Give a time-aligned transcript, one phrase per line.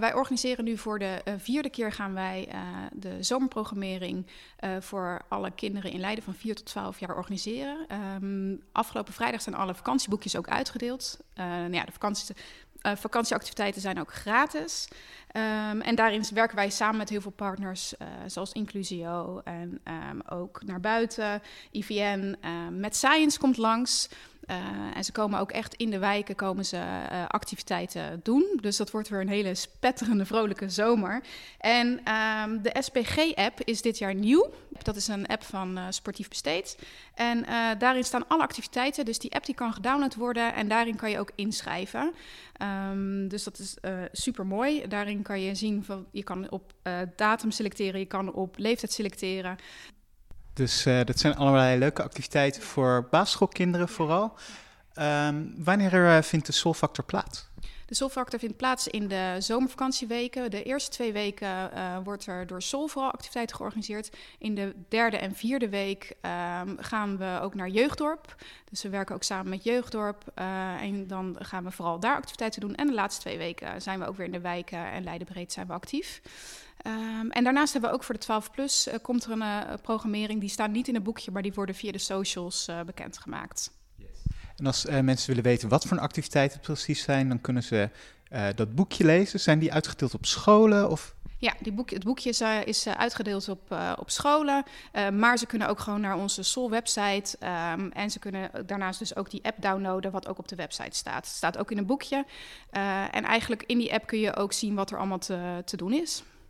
[0.00, 2.48] wij organiseren nu voor de vierde keer gaan wij
[2.92, 4.26] de zomerprogrammering
[4.80, 7.86] voor alle kinderen in Leiden van 4 tot 12 jaar organiseren.
[8.22, 11.18] Um, afgelopen vrijdag zijn alle vakantieboekjes ook uitgedeeld.
[11.34, 12.34] nou ja, de vakantie,
[12.82, 14.88] vakantieactiviteiten zijn ook gratis.
[15.36, 17.94] Um, en daarin werken wij samen met heel veel partners,
[18.26, 21.42] zoals Inclusio en um, ook naar buiten.
[21.70, 22.36] IVN,
[22.70, 24.08] met Science komt langs.
[24.50, 28.58] Uh, en ze komen ook echt in de wijken komen ze uh, activiteiten doen.
[28.60, 31.20] Dus dat wordt weer een hele spetterende, vrolijke zomer.
[31.58, 34.50] En um, de SPG-app is dit jaar nieuw.
[34.82, 36.78] Dat is een app van uh, Sportief Besteed.
[37.14, 37.44] En
[37.78, 39.04] daarin staan alle activiteiten.
[39.04, 42.12] Dus die app die kan gedownload worden en daarin kan je ook inschrijven.
[42.90, 43.76] Um, dus dat is
[44.12, 44.86] super mooi.
[44.88, 46.72] Daarin kan je zien van je kan op
[47.16, 49.58] datum selecteren, je kan op leeftijd selecteren.
[50.56, 54.32] Dus uh, dat zijn allerlei leuke activiteiten voor basisschoolkinderen vooral.
[54.98, 57.48] Um, wanneer uh, vindt de Solfactor plaats?
[57.86, 60.50] De Solfactor vindt plaats in de zomervakantieweken.
[60.50, 64.16] De eerste twee weken uh, wordt er door Sol vooral activiteiten georganiseerd.
[64.38, 66.14] In de derde en vierde week
[66.62, 68.34] um, gaan we ook naar Jeugddorp.
[68.70, 70.22] Dus we werken ook samen met Jeugddorp.
[70.80, 72.74] en dan gaan we vooral daar activiteiten doen.
[72.74, 75.66] En de laatste twee weken zijn we ook weer in de wijken en Leidenbreed zijn
[75.66, 76.20] we actief.
[77.36, 80.40] En daarnaast hebben we ook voor de 12 plus uh, komt er een uh, programmering.
[80.40, 83.70] Die staan niet in het boekje, maar die worden via de socials uh, bekendgemaakt.
[83.96, 84.08] Yes.
[84.56, 87.90] En als mensen willen weten wat voor activiteiten het precies zijn, dan kunnen ze
[88.54, 89.40] dat boekje lezen.
[89.40, 93.48] Zijn die uitgedeeld op scholen of ja, die boek, het boekje is, uh, is uitgedeeld
[93.48, 94.64] op, uh, op scholen.
[95.12, 97.36] maar ze kunnen ook gewoon naar onze SOL-website.
[97.72, 100.96] Um, en ze kunnen daarnaast dus ook die app downloaden, wat ook op de website
[100.96, 101.26] staat.
[101.26, 102.24] Het staat ook in een boekje.
[103.10, 105.92] en eigenlijk in die app kun je ook zien wat er allemaal te, te doen
[105.92, 106.22] is.